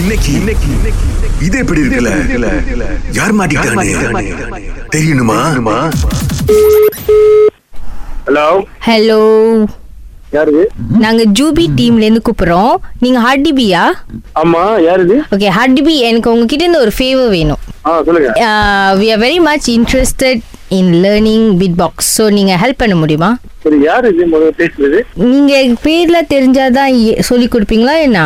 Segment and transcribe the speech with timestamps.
[0.00, 0.70] இன்னைக்கு இன்னைக்கு
[1.46, 2.10] இது எப்படி இருக்குல்ல.
[3.18, 4.24] யார் மாட்டிக்கிட்டானே?
[4.94, 5.38] தெரியணுமா
[8.26, 8.46] ஹலோ
[8.88, 9.20] ஹலோ
[10.34, 10.64] யாரு இது?
[11.04, 12.74] நாங்க ஜூபி டீம்ல இருந்து கூப்பிடுறோம்.
[13.04, 13.82] நீங்க ஹார்டிபியா
[14.42, 17.60] ஆமா யாரு இது ஓகே ஹார்டிபி எனக்கு உங்ககிட்ட இருந்து ஒரு ஃபேவர் வேணும்.
[19.00, 20.42] We are very much interested
[20.78, 23.30] in learning beat box so நீங்க ஹெல்ப் பண்ண முடியுமா?
[23.64, 24.98] சரி யாரு இது முதல்ல பேசுறது?
[25.30, 25.54] நீங்க
[25.86, 26.94] பேர்ல தெரிஞ்சாதான்
[27.30, 28.20] சொல்லி கொடுப்பீங்களா என்ன?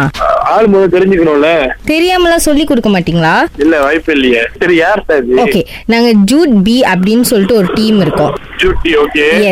[0.55, 1.49] ஆள் முதல்ல தெரிஞ்சுக்கணும்ல.
[1.91, 3.35] தெரியாமலாம் சொல்லி கொடுக்க மாட்டீங்களா?
[3.65, 4.43] இல்ல வாய்ப்பு இல்லையே.
[4.61, 5.39] சரி யார் இது?
[5.45, 5.63] ஓகே
[5.93, 8.35] நாங்க ஜூட் பி அப்படின்னு சொல்லிட்டு ஒரு டீம் இருக்கோம்.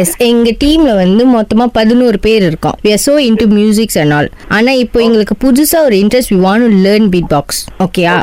[0.01, 2.77] எஸ் எங்க டீம்ல வந்து மொத்தமா பதினோரு பேர் இருக்கோம்.
[2.85, 4.29] We are so into musics and all.
[4.57, 8.15] ஆனா இப்போ எங்களுக்கு புதுசா ஒரு interest we want to learn beat box ஓகேயா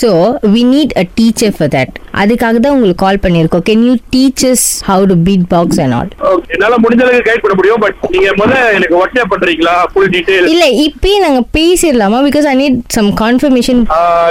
[0.00, 0.10] so
[0.54, 1.90] we need a teacher for that.
[2.22, 6.08] அதுக்காக தான் உங்களுக்கு கால் பண்ணிருக்கோம் can you teach us how to beat box and all?
[6.32, 9.74] Okay என்னால முடிஞ்ச அளவுக்கு கைட் பண்ண முடியும் பட் நீங்க முதல்ல எனக்கு வாட்ஸ்அப் பண்றீங்களா?
[9.90, 12.18] ஃபுல் டீடைல் இல்ல இப்பயே நாங்க பேசிடலாமா?
[12.26, 13.80] Because I need some confirmation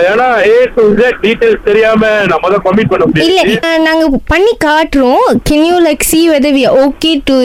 [0.09, 4.53] ஏன்னா ஏ டு Z டீடைல்ஸ் தெரியாம நான் முதல்ல கமிட் பண்ண இல்ல முடியாது அஹ், நாங்க பண்ணி
[4.66, 5.16] காட்டுறோம்.
[5.50, 7.38] Can you like see whether we okay to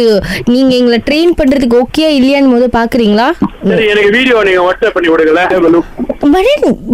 [0.52, 3.28] நீங்க எங்களை ட்ரெயின் பண்றதுக்கு ஓகே இல்லையான்னு முத பாக்குறீங்களா?
[3.68, 5.50] சரி எனக்கு வீடியோ நீங்க வாட்ஸ்அப் பண்ணி விடுங்களேன்.
[5.56, 5.86] A look.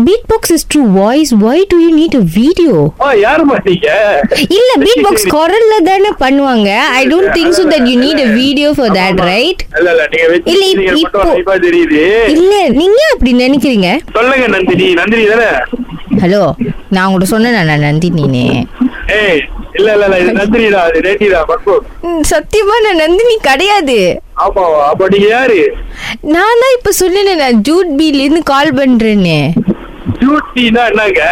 [0.01, 1.31] Beatbox is true voice.
[1.35, 2.75] Why do you need a video?
[3.01, 3.89] ஆ யாரு மாட்டீங்க
[4.57, 6.69] இல்ல beatbox குரல்ல தானே பண்ணுவாங்க.
[6.93, 9.61] I don't think so that you need a video for that right?
[9.79, 10.27] இல்ல இல்ல நீங்க
[10.97, 12.01] மட்டும் தெரியுது.
[12.35, 12.53] இல்ல
[13.13, 13.89] அப்படி நினைக்கிறீங்க?
[14.13, 14.89] சொல்லுங்க நந்தினி.
[14.95, 15.51] நந்தினி தானே?
[16.23, 16.43] ஹலோ
[16.91, 17.73] நான் உங்கள்ட்ட சொன்னேன் நான்
[19.19, 19.41] ஏய்
[19.79, 21.41] இல்ல இல்ல இல்ல இது நந்தினிடா அது ரேட்டிடா
[22.09, 23.99] ம், சத்தியமா நான் நந்தினி கிடையாது.
[24.45, 25.61] ஆமாவா அப்ப நீங்க யாரு?
[26.35, 29.39] நான் தான் இப்ப சொன்னேன் நான் ஜூட் பீல இருந்து கால் பண்றேன்னு
[30.21, 31.23] டியூட்டினா என்னங்க?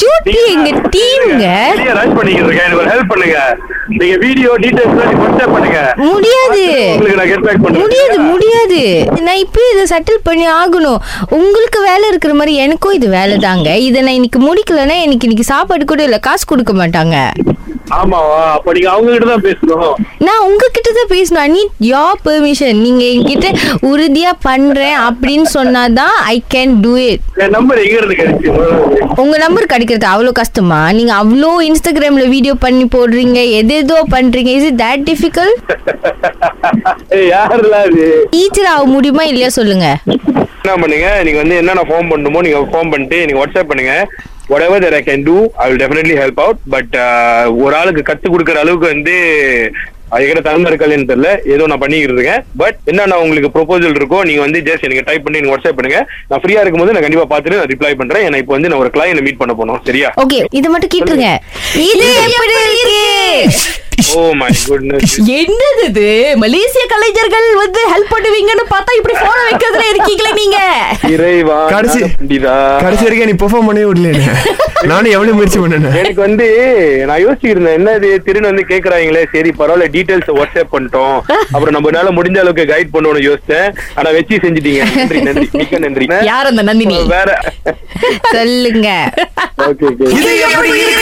[0.00, 1.44] ஜூட் பி எங்க டீம்ங்க
[1.98, 3.38] ரன் பண்ணிக்கிட்டு இருக்கேன் எனக்கு ஹெல்ப் பண்ணுங்க.
[4.00, 5.78] நீங்க வீடியோ டீடைல்ஸ் வாட்ஸ்அப் பண்ணுங்க.
[6.10, 6.64] முடியாது.
[6.90, 8.80] உங்களுக்கு நான் கெட் பேக் முடியாது முடியாது.
[9.26, 11.00] நான் இப்பயே இதை செட்டில் பண்ணி ஆகணும்.
[11.38, 13.70] உங்களுக்கு வேலை இருக்கிற மாதிரி எனக்கும் இது வேலை தாங்க.
[13.88, 17.16] இதை நான் இன்னைக்கு முடிக்கலன்னா எனக்கு இன்னைக்கு சாப்பாடு கூட இல்லை காசு கொடுக்க மாட்டாங்க.
[17.98, 19.94] ஆமாவா அப்ப நீங்க அவங்க கிட்ட தான் பேசணும்.
[20.26, 21.42] நான் உங்ககிட்ட தான் பேசணும்.
[21.44, 23.48] ஐ நீட் யோர் பெர்மிஷன் நீங்க என்கிட்ட
[23.90, 27.22] உறுதியா பண்றேன் அப்படின்னு சொன்னாதான் I can do it
[27.56, 28.52] number எங்க இருந்து கிடைச்சு
[29.22, 30.78] உங்க நம்பர் கிடைக்கிறது அவ்வளோ கஷ்டமா?
[30.98, 35.58] நீங்க அவ்வளோ இன்ஸ்டாகிராம்ல வீடியோ பண்ணி போடுறீங்க எது ஏதோ பண்றீங்க is it that difficult
[38.36, 39.86] teacher ஆக முடியுமா இல்லையா சொல்லுங்க.
[40.62, 43.94] என்ன பண்ணுங்க நீங்க வந்து என்னென்ன ஃபார்ம் பண்ணுமோ நீங்க ஃபார்ம் பண்ணிட்டு நீங்க வாட்ஸ்அப் பண்ணுங்க.
[44.52, 46.58] Whatever that I can do I will definitely help out.
[46.74, 46.94] But
[47.62, 49.16] ஒரு ஆளுக்கு கத்து கொடுக்குற அளவுக்கு வந்து
[50.16, 51.30] எங்கிட்ட தகுந்த இருக்காதுன்னு தெரியல.
[51.54, 52.42] ஏதோ நான் பண்ணிக்கிட்டு இருக்கேன்.
[52.60, 56.00] பட் என்ன நான் உங்களுக்கு ப்ரொபோசல் இருக்கோ நீங்க வந்து ஜஸ்ட் எனக்கு டைப் பண்ணி எனக்கு வாட்ஸ்அப் பண்ணுங்க.
[56.30, 58.24] நான் ஃப்ரீயா இருக்கும்போது நான் கண்டிப்பா பார்த்துட்டு நான் ரிப்ளை பண்றேன்.
[58.28, 60.10] ஏன்னா இப்போ வந்து நான் ஒரு கிளையனை மீட் பண்ண போனோம் சரியா?
[60.24, 61.30] ஓகே இது மட்டும் கேட்டுருங்க.
[61.90, 62.08] இது
[65.38, 66.04] என்னது இது?
[66.36, 70.58] மலேசிய கலைஞர்கள் வந்து ஹெல்ப் பண்ணுவீங்கன்னு பார்த்தா இப்படி போன வைக்கிறதுல இருக்கீங்களே நீங்க?
[71.08, 72.10] இறைவா கடைசி-
[72.80, 74.10] கடைசி வரைக்கும் நீ பெர்ஃபார்ம் பண்ணவே விடல
[74.90, 76.46] நானும் எவ்வளவு முயற்சி பண்ணேன் எனக்கு வந்து
[77.06, 81.16] நான் யோசிச்சிருந்தேன் என்ன இது திருன்னு வந்து கேக்குறாங்களே சரி பரவாயில்ல டீடைல்ஸ் வாட்ஸ்அப் பண்ணிட்டோம்.
[81.52, 83.68] அப்புறம் நம்மளால முடிஞ்ச அளவுக்கு கைட் பண்ணணும்னு யோசிச்சேன்.
[83.94, 84.82] ஆனா வச்சு செஞ்சிட்டீங்க.
[84.96, 86.06] நன்றி நன்றி மிக்க நன்றி.
[86.24, 86.98] யார் அந்த நந்தினி?
[87.08, 87.28] வேற
[88.34, 88.88] சொல்லுங்க.
[89.62, 90.97] ஓகே ஓகே இது எப்படி இருக்கு?